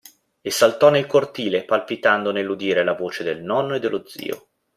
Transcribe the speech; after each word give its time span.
E 0.41 0.49
saltò 0.49 0.89
nel 0.89 1.05
cortile 1.05 1.63
palpitando 1.63 2.31
nell'udire 2.31 2.83
la 2.83 2.95
voce 2.95 3.23
del 3.23 3.43
nonno 3.43 3.75
e 3.75 3.79
dello 3.79 4.01
zio. 4.07 4.47